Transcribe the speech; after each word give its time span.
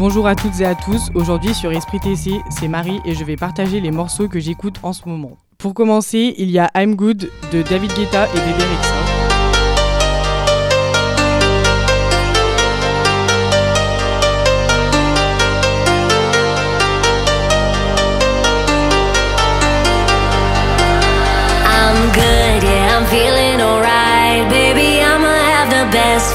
Bonjour 0.00 0.26
à 0.26 0.34
toutes 0.34 0.58
et 0.60 0.64
à 0.64 0.74
tous. 0.74 1.10
Aujourd'hui 1.14 1.52
sur 1.52 1.70
Esprit 1.72 2.00
TC, 2.00 2.40
c'est 2.48 2.68
Marie 2.68 3.00
et 3.04 3.14
je 3.14 3.22
vais 3.22 3.36
partager 3.36 3.82
les 3.82 3.90
morceaux 3.90 4.28
que 4.28 4.40
j'écoute 4.40 4.76
en 4.82 4.94
ce 4.94 5.06
moment. 5.06 5.36
Pour 5.58 5.74
commencer, 5.74 6.34
il 6.38 6.50
y 6.50 6.58
a 6.58 6.70
I'm 6.74 6.94
Good 6.94 7.30
de 7.52 7.60
David 7.60 7.92
Guetta 7.92 8.24
et 8.28 8.38
Bébé 8.38 8.64
Rexha. 8.64 8.94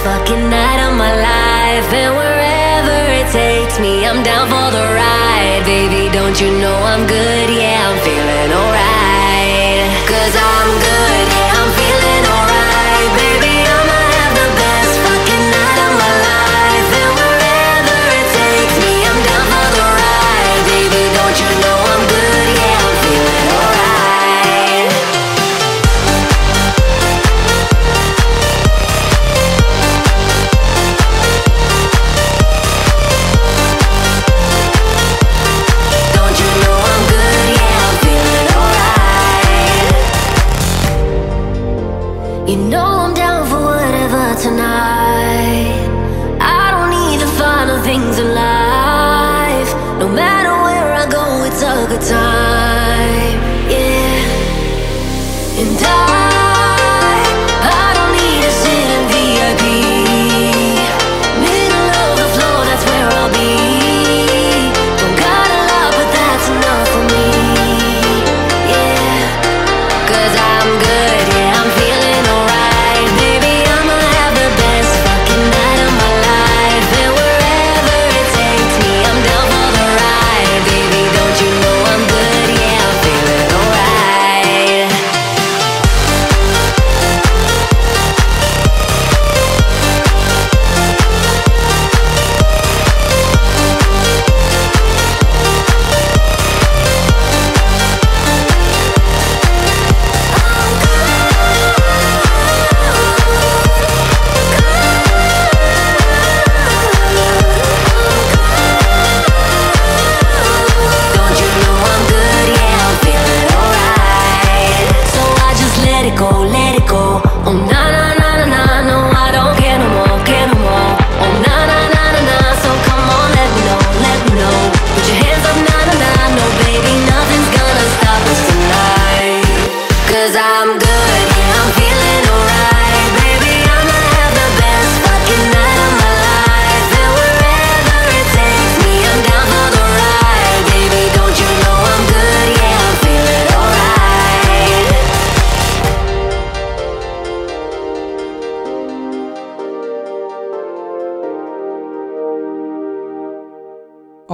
Fucking 0.03 0.49
night 0.49 0.87
of 0.87 0.95
my 0.97 1.11
life. 1.15 2.64
It 3.25 3.31
takes 3.31 3.79
me, 3.79 4.05
I'm 4.05 4.23
down 4.23 4.47
for 4.47 4.71
the 4.71 4.85
ride. 4.93 5.63
Baby, 5.65 6.11
don't 6.11 6.39
you 6.39 6.51
know 6.59 6.75
I'm 6.75 7.07
good, 7.07 7.49
yeah, 7.49 7.89
I'm 7.89 7.97
feeling 8.05 8.51
alright. 8.53 9.89
Cause 10.07 10.35
I'm 10.35 10.71
good, 10.79 10.94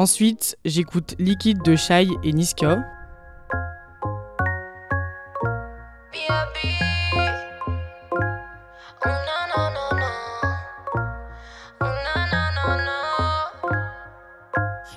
Ensuite, 0.02 0.58
j'écoute 0.66 1.14
Liquid 1.20 1.62
de 1.62 1.76
Shai 1.76 2.08
et 2.24 2.34
Niska. 2.34 2.80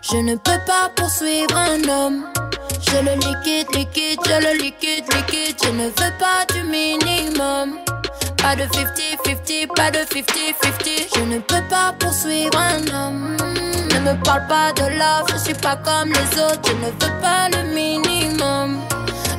Je 0.00 0.16
ne 0.16 0.36
peux 0.36 0.52
pas 0.66 0.88
poursuivre 0.96 1.54
un 1.54 1.86
homme. 1.86 2.24
Je 2.80 2.96
le 2.96 3.14
liquide, 3.16 3.76
liquide, 3.76 4.20
je 4.24 4.40
le 4.40 4.58
liquide, 4.58 5.04
liquide. 5.14 5.56
Je 5.62 5.70
ne 5.70 5.84
veux 5.88 6.14
pas 6.18 6.46
du 6.54 6.62
minimum. 6.62 7.78
Pas 8.38 8.56
de 8.56 8.62
50-50, 8.62 9.66
pas 9.76 9.90
de 9.90 9.98
50-50. 9.98 11.14
Je 11.14 11.20
ne 11.20 11.40
peux 11.40 11.68
pas 11.68 11.92
poursuivre 11.98 12.56
un 12.56 12.86
homme. 12.86 13.73
Ne 14.04 14.10
me 14.10 14.22
parle 14.22 14.46
pas 14.46 14.70
de 14.72 14.82
love, 14.98 15.28
je 15.32 15.38
suis 15.38 15.54
pas 15.54 15.76
comme 15.76 16.10
les 16.10 16.38
autres. 16.38 16.60
Je 16.66 16.72
ne 16.72 16.90
veux 16.90 17.20
pas 17.22 17.48
le 17.48 17.74
minimum. 17.74 18.83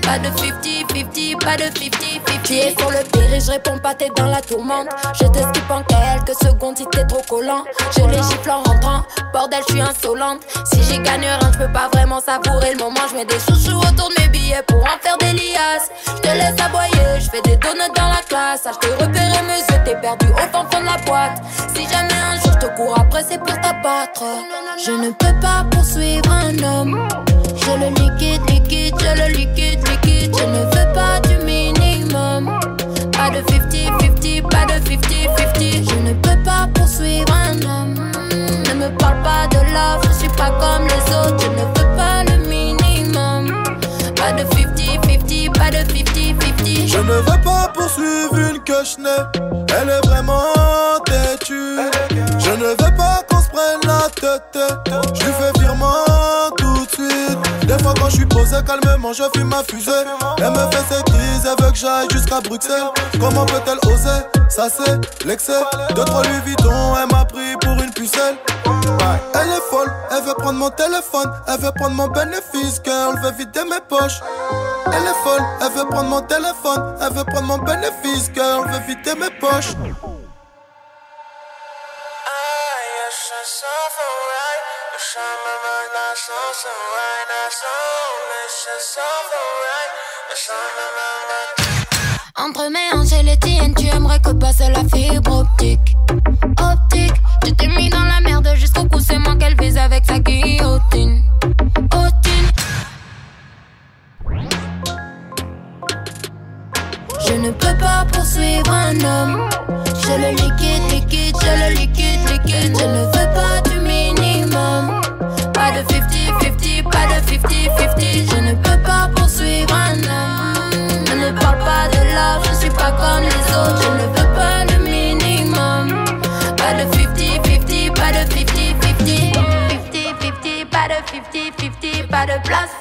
Pas 0.06 0.20
de 0.20 0.28
50-50, 0.28 1.40
pas 1.40 1.58
de 1.58 1.64
50-50. 1.64 2.42
Tu 2.44 2.54
es 2.54 2.76
sur 2.78 2.92
le 2.92 3.04
pire 3.12 3.16
je 3.40 3.52
réponds 3.52 3.78
pas, 3.80 3.94
t'es 3.94 4.08
dans 4.16 4.28
la 4.28 4.42
tourmente. 4.42 4.88
Je 5.14 5.26
te 5.28 5.40
skip 5.40 5.70
en 5.70 5.84
quelques 5.84 6.38
secondes 6.40 6.78
si 6.78 6.86
t'es 6.92 7.06
trop 7.06 7.22
collant. 7.28 7.64
Je 7.96 8.04
les 8.06 8.18
gifle 8.18 8.50
en 8.50 8.64
rentrant, 8.64 9.04
bordel, 9.34 9.62
je 9.68 9.74
suis 9.74 9.82
insolente. 9.82 10.42
Si 10.72 10.82
j'y 10.84 11.00
gagne 11.00 11.22
rien, 11.22 11.40
je 11.54 11.58
peux 11.58 11.72
pas 11.72 11.90
vraiment 11.92 12.20
savourer 12.20 12.74
le 12.74 12.80
moment. 12.80 13.02
Je 13.10 13.16
mets 13.16 13.26
des 13.26 13.40
chouchous 13.40 13.78
autour 13.78 14.10
de 14.10 14.22
mes 14.22 14.30
billets 14.30 14.64
pour 14.68 14.80
en 14.80 14.98
faire 15.02 15.18
des 15.18 15.34
liasses. 15.34 15.90
Je 16.08 16.22
te 16.22 16.28
laisse 16.28 16.56
aboyer, 16.64 17.20
je 17.20 17.30
fais 17.30 17.42
des 17.42 17.58
donuts 17.58 17.94
dans 17.96 18.08
la 18.08 18.22
classe. 18.28 18.62
Ah, 18.66 18.72
je 18.74 18.88
te 18.88 18.94
repérer 18.94 19.42
mes 19.48 19.60
yeux, 19.60 19.82
t'es 19.84 19.96
perdu 20.00 20.28
au 20.28 20.38
fond 20.52 20.64
de 20.64 20.86
la 20.86 20.98
boîte. 21.06 21.42
Si 21.76 21.84
jamais 21.88 22.14
un 22.14 22.40
jour 22.42 22.54
je 22.54 22.68
te 22.68 22.76
cours 22.76 22.98
après, 22.98 23.24
c'est 23.28 23.38
pour 23.38 23.60
t'abattre. 23.60 24.24
Je 24.84 24.92
ne 24.92 25.10
peux 25.12 25.40
pas 25.42 25.66
poursuivre 25.72 26.32
un 26.32 26.58
homme. 26.64 27.08
Je 27.58 27.72
le 27.72 28.05
je 29.00 29.12
le 29.19 29.28
liquide, 29.38 29.79
liquide. 29.88 30.35
Je 30.38 30.46
ne 30.46 30.62
veux 30.66 30.94
pas 30.94 31.19
du 31.28 31.38
minimum. 31.44 32.59
Pas 33.12 33.29
de 33.29 33.41
50-50, 33.41 34.41
pas 34.50 34.66
de 34.66 34.78
50-50. 34.85 35.90
Je 35.90 35.96
ne 36.07 36.13
peux 36.13 36.44
pas 36.44 36.68
poursuivre 36.74 37.33
un 37.33 37.56
homme. 37.62 37.95
Ne 38.68 38.74
me 38.74 38.89
parle 38.98 39.21
pas 39.24 39.48
de 39.51 39.57
love, 39.74 40.04
je 40.07 40.13
suis 40.19 40.30
pas 40.30 40.51
comme 40.60 40.86
les 40.88 41.15
autres. 41.15 41.39
Je 41.39 41.48
ne 41.50 41.65
veux 41.75 41.95
pas 41.95 42.24
le 42.24 42.38
minimum. 42.48 43.63
Pas 44.15 44.31
de 44.33 44.44
50-50, 44.44 45.51
pas 45.54 45.71
de 45.71 45.77
50-50. 45.77 46.88
Je 46.88 46.98
ne 46.98 47.13
veux 47.13 47.42
pas 47.44 47.71
poursuivre 47.74 48.38
une 48.38 48.60
cochonnet, 48.63 49.24
elle 49.80 49.89
est 49.89 50.07
vraiment 50.07 51.00
têtue. 51.06 51.80
Je 52.39 52.51
ne 52.51 52.69
veux 52.69 52.95
pas 52.95 53.24
qu'on 53.30 53.42
se 53.42 53.50
prenne 53.50 53.81
la 53.86 54.10
tête, 54.10 54.57
je 55.13 55.24
lui 55.25 55.33
fais 55.33 55.60
virement. 55.60 56.05
Quand 58.06 58.12
je 58.12 58.18
suis 58.18 58.25
posé 58.28 58.57
calmement, 58.68 59.13
je 59.13 59.24
fume 59.36 59.48
ma 59.48 59.63
fusée. 59.63 59.90
Elle 60.38 60.52
me 60.52 60.60
fait 60.69 60.94
ses 60.94 61.02
crises, 61.06 61.42
elle 61.44 61.66
veut 61.66 61.72
que 61.72 61.78
j'aille 61.78 62.07
jusqu'à 62.12 62.40
Bruxelles. 62.40 62.92
Comment 63.19 63.48
peut-elle 63.48 63.80
oser 63.92 64.22
Ça 64.48 64.68
c'est 64.69 65.25
l'excès? 65.25 65.60
Deux 65.96 66.06
trois 66.06 66.22
Louis 66.22 66.40
Vuitton, 66.46 66.96
elle 67.02 67.12
m'a 67.12 67.25
pris 67.25 67.57
pour 67.62 67.72
une 67.81 67.92
pucelle. 67.92 68.36
Elle 69.34 69.50
est 69.50 69.72
folle, 69.72 69.92
elle 70.12 70.24
veut 70.24 70.36
prendre 70.36 70.60
mon 70.60 70.69
téléphone, 70.69 71.31
elle 71.48 71.60
veut 71.60 71.72
prendre 71.72 71.96
mon 71.96 72.07
bénéfice, 72.07 72.80
girl, 72.86 73.19
veut 73.24 73.31
vider 73.40 73.63
mes 73.63 73.81
poches. 73.90 74.22
Elle 74.86 75.01
est 75.01 75.24
folle, 75.24 75.44
elle 75.62 75.72
veut 75.72 75.90
prendre 75.90 76.10
mon 76.10 76.22
téléphone, 76.22 76.96
elle 77.01 77.12
veut 77.12 77.24
prendre 77.24 77.48
mon 77.48 77.58
bénéfice, 77.58 78.30
girl, 78.36 78.69
veut 78.69 78.81
vider 78.88 79.16
mes 79.19 79.31
poches. 79.40 79.74
Entre 92.38 92.68
mes 92.69 92.94
angélétiennes, 92.94 93.75
tu 93.75 93.86
aimerais 93.88 94.19
que 94.19 94.31
passe 94.31 94.60
la 94.60 94.83
fibre 94.86 95.42
optique. 95.42 95.94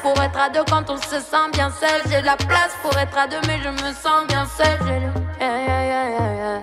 pour 0.04 0.22
être 0.22 0.38
à 0.38 0.50
deux 0.50 0.64
quand 0.70 0.84
on 0.90 0.98
se 0.98 1.18
sent 1.18 1.48
bien 1.54 1.70
seul. 1.70 2.02
J'ai 2.10 2.20
la 2.20 2.36
place 2.36 2.74
pour 2.82 2.96
être 2.98 3.16
à 3.16 3.26
deux, 3.26 3.40
mais 3.48 3.58
je 3.64 3.70
me 3.70 3.90
sens 3.94 4.26
bien 4.28 4.44
seul. 4.44 4.78
J'ai 4.86 5.00
le. 5.00 5.10
Yeah, 5.40 5.64
yeah, 5.66 5.82
yeah, 5.88 6.62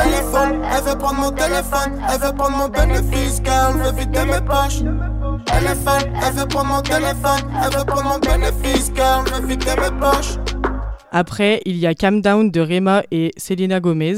elle 0.00 0.14
est 0.14 0.30
folle, 0.30 0.60
elle 0.70 0.84
veut 0.84 0.98
prendre 0.98 1.20
mon 1.20 1.30
téléphone, 1.30 2.00
elle 2.10 2.20
veut 2.20 2.32
prendre 2.32 2.56
mon 2.56 2.68
bénéfice, 2.68 3.40
car 3.44 3.70
elle 3.70 3.82
veut 3.82 3.98
vider 3.98 4.24
mes 4.24 4.40
poches. 4.40 4.80
Elle 5.52 5.64
est 5.64 5.82
folle, 5.84 6.12
elle 6.24 6.34
veut 6.34 6.46
prendre 6.46 6.68
mon 6.68 6.82
téléphone, 6.82 7.42
elle 7.62 7.78
veut 7.78 7.84
prendre 7.84 8.04
mon 8.04 8.18
bénéfice, 8.18 8.90
car 8.94 9.24
elle 9.26 9.42
veut 9.42 9.48
vider 9.48 9.74
mes 9.76 10.00
poches. 10.00 10.38
Après, 11.10 11.60
il 11.64 11.76
y 11.76 11.86
a 11.86 11.94
Calm 11.94 12.20
Down 12.20 12.50
de 12.50 12.60
Rema 12.60 13.02
et 13.10 13.32
Selena 13.36 13.80
Gomez. 13.80 14.16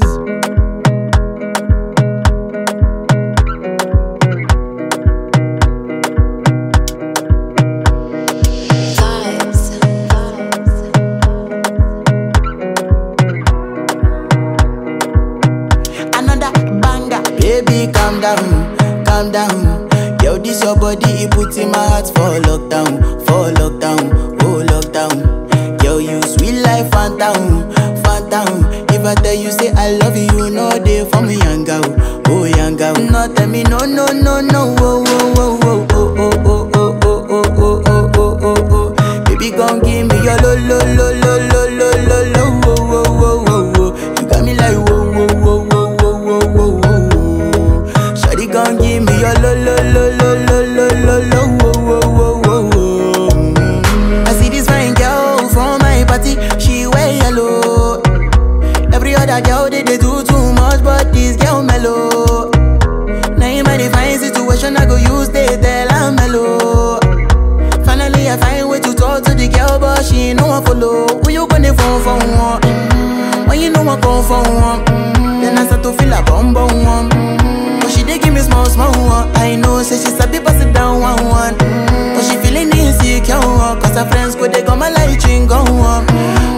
a 68.31 68.37
find 68.37 68.69
way 68.69 68.79
to 68.79 68.93
talk 68.93 69.23
to 69.23 69.33
the 69.35 69.47
girl, 69.47 69.79
but 69.79 70.03
she 70.05 70.31
ain't 70.31 70.39
no 70.39 70.47
one 70.47 70.63
follow. 70.63 71.07
Who 71.23 71.31
you 71.31 71.47
gonna 71.47 71.73
phone 71.73 72.01
for 72.03 72.15
one? 72.15 72.61
Mm-hmm. 72.61 73.49
When 73.49 73.59
you 73.59 73.69
know 73.69 73.81
I 73.87 73.99
call 73.99 74.23
for 74.23 74.39
one, 74.43 74.85
mm-hmm. 74.85 75.41
then 75.41 75.57
I 75.57 75.65
start 75.65 75.83
to 75.83 75.91
feel 75.93 76.13
a 76.13 76.23
bum 76.23 76.53
bum 76.53 76.71
one. 76.83 77.09
Mm-hmm. 77.09 77.79
But 77.81 77.89
she 77.91 78.03
dey 78.03 78.19
give 78.19 78.33
me 78.33 78.39
small 78.41 78.65
small 78.65 78.91
one. 79.05 79.27
I 79.35 79.55
know, 79.55 79.83
say 79.83 79.97
she 79.99 80.11
bit 80.31 80.45
pass 80.45 80.61
it 80.63 80.73
down 80.73 81.01
one 81.01 81.19
one. 81.25 81.55
Mm-hmm. 81.55 82.15
But 82.15 82.23
she 82.23 82.37
feeling 82.39 82.71
insecure, 82.71 83.41
cause 83.81 83.95
her 83.97 84.07
friends 84.09 84.35
go 84.35 84.47
they 84.47 84.61
go 84.63 84.75
my 84.75 84.89
light 84.89 85.23
ring 85.25 85.47
go 85.47 85.59
on, 85.59 86.05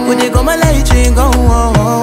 go 0.05 0.13
they 0.13 0.29
go 0.29 0.43
my 0.43 0.55
light 0.55 0.87
ring 0.93 1.15
go 1.15 1.25
on. 1.25 2.02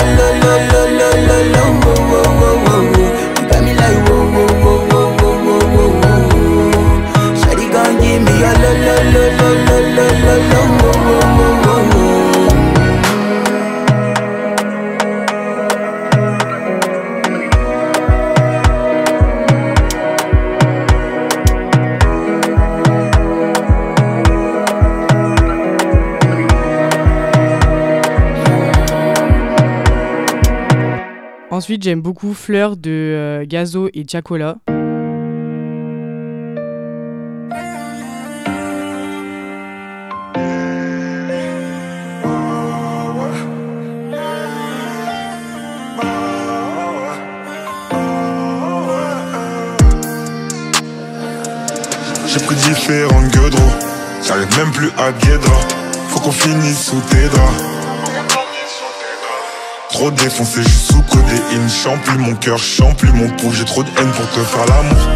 Ensuite, 31.61 31.83
j'aime 31.83 32.01
beaucoup 32.01 32.33
Fleur 32.33 32.75
de 32.75 32.89
euh, 32.89 33.45
Gazo 33.47 33.87
et 33.93 34.03
Tiakola. 34.03 34.57
J'ai 52.25 52.39
pris 52.39 52.55
différentes 52.55 53.27
gueudros 53.35 53.61
J'arrive 54.25 54.47
même 54.57 54.71
plus 54.71 54.89
à 54.97 55.11
Guédra 55.11 55.59
Faut 56.07 56.21
qu'on 56.21 56.31
finisse 56.31 56.87
sous 56.87 57.01
tes 57.01 57.27
draps 57.27 57.80
Trop 59.91 60.09
défoncé, 60.11 60.63
juste 60.63 60.91
sous 60.91 61.01
codéine 61.03 61.69
Chant 61.69 61.97
plus 62.05 62.17
mon 62.17 62.33
cœur, 62.35 62.57
chant 62.57 62.93
plus 62.93 63.11
mon 63.11 63.27
pouls 63.29 63.51
J'ai 63.51 63.65
trop 63.65 63.83
de 63.83 63.89
haine 63.99 64.11
pour 64.11 64.29
te 64.29 64.39
faire 64.39 64.65
l'amour. 64.67 65.07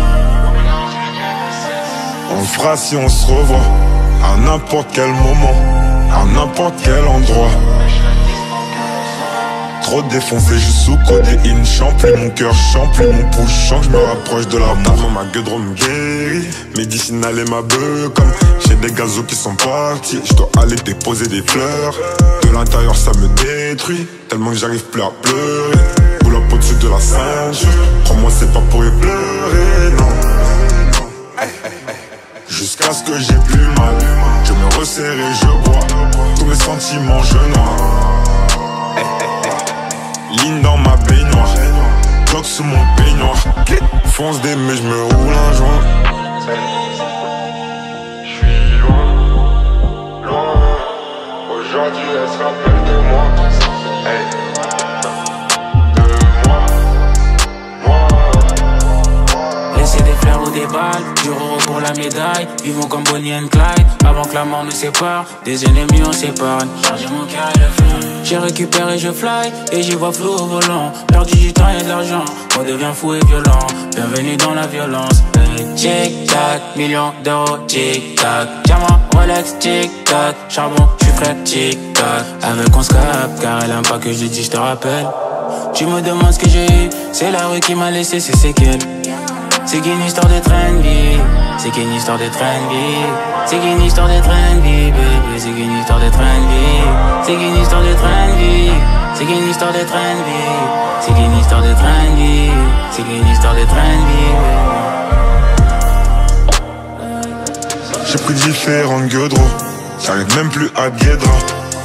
On 2.32 2.40
le 2.40 2.46
fera 2.46 2.76
si 2.76 2.96
on 2.98 3.08
se 3.08 3.26
revoit 3.26 3.58
À 4.24 4.38
n'importe 4.38 4.90
quel 4.94 5.08
moment 5.08 5.56
À 6.14 6.26
n'importe 6.26 6.76
quel 6.84 7.06
endroit. 7.08 7.50
Trop 9.82 10.02
défoncé, 10.02 10.56
juste 10.56 10.86
sous 10.86 10.98
codéine 11.08 11.66
Chant 11.66 11.94
plus 11.94 12.14
mon 12.18 12.30
cœur, 12.32 12.54
chant 12.54 12.88
plus 12.88 13.08
mon 13.08 13.30
pouce 13.30 13.52
Chant 13.70 13.80
que 13.80 13.86
je 13.86 13.90
me 13.92 13.98
rapproche 13.98 14.48
de 14.48 14.58
l'amour. 14.58 14.92
Avant 14.92 15.10
ma 15.10 15.24
gueudron 15.32 15.60
me 15.60 15.74
guérit 15.74 16.48
Médicinal 16.76 17.40
et 17.40 17.50
ma 17.50 17.62
beuh 17.62 18.10
Comme 18.14 18.32
j'ai 18.68 18.76
des 18.76 18.92
gazos 18.92 19.24
qui 19.24 19.36
sont 19.36 19.56
partis 19.56 20.20
Je 20.26 20.34
dois 20.34 20.50
aller 20.60 20.76
déposer 20.76 21.28
des 21.28 21.44
fleurs 21.44 21.96
l'intérieur 22.56 22.96
ça 22.96 23.12
me 23.20 23.28
détruit. 23.28 24.08
Tellement 24.30 24.52
que 24.52 24.58
j'arrive 24.58 24.84
plus 24.86 25.02
à 25.02 25.12
pleurer. 25.22 26.20
Boule 26.22 26.36
au-dessus 26.52 26.76
de 26.76 26.90
la 26.90 27.00
ceinture. 27.00 27.70
Crois-moi 28.06 28.32
c'est 28.32 28.52
pas 28.52 28.62
pour 28.70 28.84
y 28.84 28.90
pleurer, 28.90 29.92
non. 29.98 30.10
Jusqu'à 32.48 32.94
ce 32.94 33.04
que 33.04 33.18
j'ai 33.20 33.36
plus 33.48 33.68
mal. 33.78 33.96
Je 34.46 34.54
me 34.54 34.80
resserre 34.80 35.14
et 35.14 35.34
je 35.42 35.70
bois 35.70 35.80
Tous 36.38 36.46
mes 36.46 36.56
sentiments 36.56 37.24
je 37.24 37.38
noie. 37.54 37.76
Ligne 40.32 40.62
dans 40.62 40.78
ma 40.78 40.96
baignoire. 41.08 41.54
Bloc 42.32 42.46
sous 42.46 42.64
mon 42.64 42.84
peignoir. 42.96 43.36
Fonce 44.06 44.42
des 44.42 44.56
mais 44.56 44.78
je 44.78 44.84
me 44.84 45.04
roule 45.04 45.34
un 45.34 45.54
joint 45.54 46.06
Aujourd'hui 51.76 52.04
elle 52.16 52.30
se 52.30 52.38
rappelle 52.38 53.65
Vivons 62.66 62.88
comme 62.88 63.04
Bonnie 63.04 63.32
and 63.32 63.48
Clyde, 63.52 63.86
avant 64.04 64.24
que 64.24 64.34
la 64.34 64.44
mort 64.44 64.64
nous 64.64 64.72
sépare. 64.72 65.26
Des 65.46 65.66
ennemis 65.66 66.02
on 66.04 66.12
s'épargne, 66.12 66.68
charger 66.84 67.06
mon 67.10 67.24
cœur 67.28 67.48
et 67.54 67.60
le 67.60 67.66
feu. 67.66 68.08
J'ai 68.24 68.40
récupéré, 68.40 68.98
je 68.98 69.12
fly, 69.12 69.52
et 69.72 69.84
j'y 69.84 69.92
vois 69.92 70.12
flou 70.12 70.32
au 70.32 70.48
volant. 70.48 70.92
Perdu 71.06 71.36
du 71.36 71.54
temps 71.54 71.70
et 71.80 71.84
de 71.84 71.88
l'argent, 71.88 72.26
on 72.60 72.64
devient 72.64 72.92
fou 72.92 73.14
et 73.14 73.20
violent. 73.28 73.68
Bienvenue 73.96 74.36
dans 74.38 74.56
la 74.56 74.66
violence. 74.66 75.22
Hey, 75.38 75.76
tic 75.76 76.26
tac, 76.26 76.76
millions 76.76 77.14
d'euros, 77.24 77.60
tic 77.68 78.16
tac. 78.16 78.48
Diamant, 78.64 79.00
Rolex, 79.16 79.60
tic 79.60 80.04
tac. 80.06 80.36
Charbon, 80.50 80.88
j'suis 81.00 81.12
frais, 81.12 81.36
tic 81.44 81.94
tac. 81.94 82.26
Avec 82.42 82.76
on 82.76 82.82
se 82.82 82.90
capte, 82.90 83.42
car 83.44 83.64
elle 83.64 83.70
aime 83.70 83.84
pas 83.84 84.00
que 84.00 84.12
je 84.12 84.26
dise, 84.26 84.46
je 84.46 84.50
te 84.50 84.58
rappelle. 84.58 85.06
Tu 85.76 85.86
me 85.86 86.02
demandes 86.02 86.32
ce 86.32 86.40
que 86.40 86.50
j'ai 86.50 86.66
eu, 86.66 86.90
c'est 87.14 87.30
la 87.30 87.46
rue 87.46 87.60
qui 87.60 87.76
m'a 87.76 87.92
laissé 87.92 88.20
ses 88.20 88.36
séquelles. 88.36 88.80
C'est 89.66 89.82
qu'une 89.82 90.02
histoire 90.06 90.28
de 90.28 90.40
trendy, 90.40 91.18
c'est 91.58 91.72
qu'une 91.72 91.92
histoire 91.94 92.18
de 92.20 92.28
trendy, 92.28 92.98
c'est 93.48 93.58
qu'une 93.58 93.82
histoire 93.82 94.08
de 94.08 94.20
trendy, 94.22 94.92
baby, 94.92 95.40
c'est 95.40 95.50
qu'une 95.50 95.78
histoire 95.80 96.00
de 96.00 96.10
trendy, 96.10 96.82
c'est 97.24 97.34
qu'une 97.36 97.58
histoire 97.62 97.82
de 97.82 97.94
trendy, 97.94 98.70
c'est 99.16 99.26
qu'une 99.26 99.50
histoire 99.50 99.74
de 99.74 99.84
trendy, 99.84 100.32
c'est 101.02 101.14
qu'une 101.14 101.38
histoire 101.40 101.62
de 101.64 101.74
trendy, 101.74 102.52
c'est 102.92 103.04
qu'une 103.04 103.28
histoire 103.28 103.56
de 103.56 103.66
trendy, 103.66 104.26
J'ai 108.08 108.18
pris 108.20 108.34
différentes 108.36 109.08
gueudros 109.08 109.50
J'arrive 110.06 110.36
même 110.38 110.50
plus 110.50 110.70
à 110.76 110.90
Guédra 110.90 111.38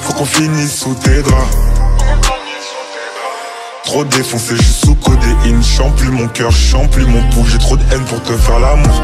Faut 0.03 0.13
qu'on 0.13 0.27
finisse 0.27 0.81
sous 0.81 0.95
tes 0.95 1.23
draps. 1.23 1.57
Trop 3.85 4.05
défoncé, 4.05 4.55
juste 4.55 4.85
sous 4.85 4.95
codéine 4.95 5.60
Chant 5.81 5.93
plus 5.93 6.11
mon 6.11 6.29
cœur, 6.29 6.53
chant 6.53 6.87
plus 6.89 7.07
mon 7.07 7.23
pouls 7.31 7.47
J'ai 7.47 7.57
trop 7.57 7.75
de 7.75 7.83
haine 7.91 8.05
pour 8.05 8.23
te 8.23 8.35
faire 8.35 8.61
l'amour. 8.61 9.03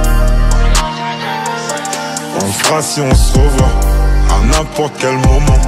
On 2.38 2.52
fera 2.52 2.82
si 2.82 3.00
on 3.00 3.14
se 3.14 3.32
revoit 3.32 3.72
À 4.28 4.44
n'importe 4.44 4.92
quel 4.98 5.14
moment 5.14 5.58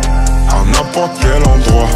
À 0.51 0.63
n'importe 0.67 1.13
quel 1.19 1.43
endroit. 1.49 1.89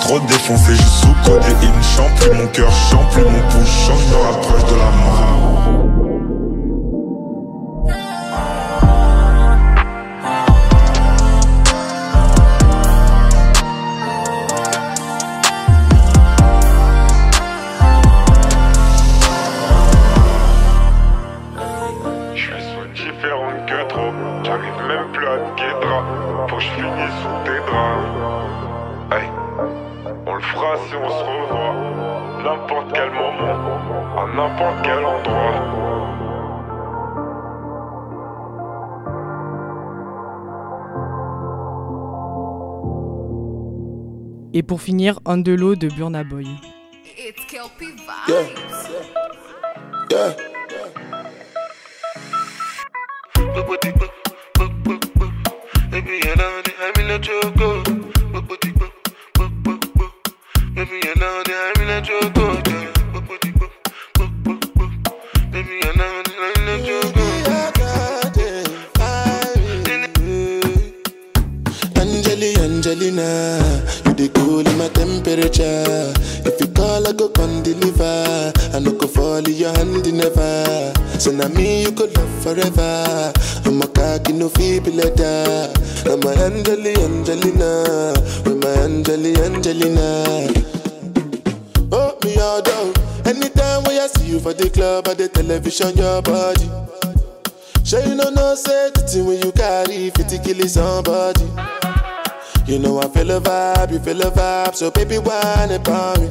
Trop 0.00 0.18
défoncé, 0.20 0.76
juste 0.76 0.88
sous 0.88 1.14
codéine 1.26 1.82
Chant 1.94 2.08
plus 2.20 2.32
mon 2.32 2.46
cœur, 2.46 2.72
chant 2.90 3.04
plus 3.12 3.22
mon 3.22 3.40
pouls 3.50 3.66
Chant 3.66 3.94
que 3.94 4.02
je 4.04 4.16
me 4.16 4.22
rapproche 4.22 4.64
de 4.64 4.76
la 4.76 4.90
mort 4.90 5.87
pour 44.68 44.82
finir, 44.82 45.18
Andelo 45.24 45.74
de 45.74 45.88
Burna 45.88 46.22
Boy. 46.22 46.46
It's 47.16 47.44
Kelpie 47.46 47.96
Yeah. 48.28 48.44
vibes. 48.44 48.90
Yeah. 50.10 50.34
Me 81.58 81.82
you 81.82 81.92
could 81.92 82.16
love 82.16 82.42
forever. 82.42 83.32
I'm 83.66 83.82
a 83.82 83.88
cocky 83.88 84.32
no 84.32 84.48
feeble 84.48 84.92
letter. 84.92 85.72
I'm 86.06 86.22
a 86.22 86.30
Angeli, 86.46 86.94
Angelina, 87.04 88.14
with 88.44 88.62
my 88.62 88.70
Angeli, 88.86 89.34
Angelina. 89.42 90.24
Oh, 91.92 92.16
me 92.24 92.38
all 92.38 92.62
down. 92.62 92.94
Anytime 93.26 93.82
when 93.84 94.00
I 94.00 94.06
see 94.06 94.30
you 94.32 94.40
for 94.40 94.54
the 94.54 94.70
club 94.70 95.08
or 95.08 95.14
the 95.14 95.28
television, 95.28 95.96
your 95.96 96.22
body. 96.22 96.70
Sure 97.84 98.00
you 98.06 98.14
know 98.14 98.30
no 98.30 98.54
thing 98.54 99.26
when 99.26 99.40
you 99.42 99.50
carry 99.52 100.10
50 100.10 100.38
kill 100.38 100.68
somebody. 100.68 101.44
You 102.66 102.78
know 102.78 103.00
I 103.00 103.08
feel 103.08 103.30
a 103.30 103.40
vibe, 103.40 103.92
you 103.92 103.98
feel 103.98 104.20
a 104.22 104.30
vibe, 104.30 104.74
so 104.74 104.90
baby 104.90 105.16
whine 105.18 105.72
about 105.72 106.20
me. 106.20 106.28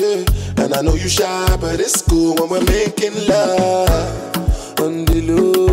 Yeah, 0.00 0.24
and 0.64 0.72
I 0.72 0.80
know 0.80 0.94
you 0.94 1.08
shy, 1.08 1.56
but 1.60 1.78
it's 1.78 2.00
cool 2.00 2.34
when 2.36 2.48
we're 2.48 2.64
making 2.64 3.12
love 3.28 4.39
on 4.80 5.04
the 5.04 5.20
low, 5.20 5.69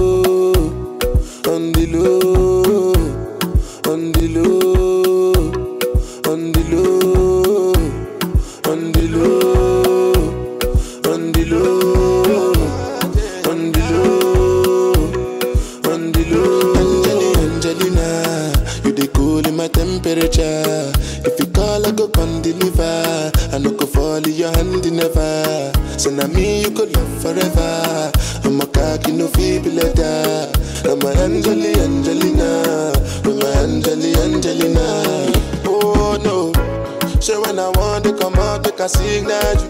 like 38.78 38.82
I 38.82 38.88
signal 38.88 39.54
you. 39.62 39.70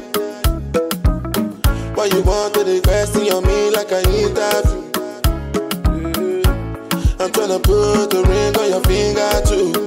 Why 1.96 2.06
you 2.06 2.22
want 2.24 2.54
to 2.56 2.64
the 2.64 2.82
question 2.84 3.32
on 3.34 3.44
me 3.46 3.70
like 3.72 3.92
an 3.92 4.06
interview? 4.12 4.92
Mm-hmm. 5.88 7.22
I'm 7.22 7.32
tryna 7.32 7.64
put 7.64 8.10
the 8.10 8.24
ring 8.28 8.56
on 8.58 8.70
your 8.70 8.84
finger 8.84 9.42
too. 9.46 9.87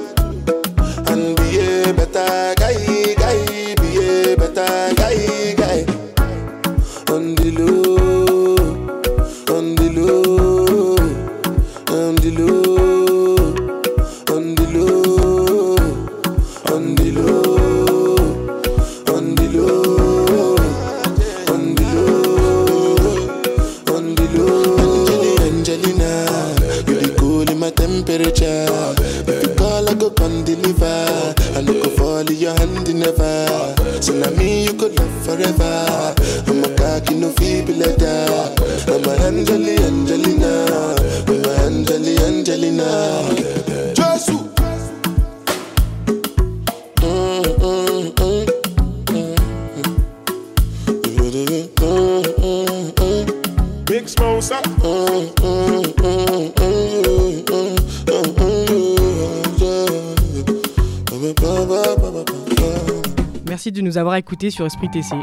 avoir 64.00 64.16
écoutés 64.16 64.50
sur 64.50 64.66
Esprit 64.66 64.88
TC. 64.90 65.14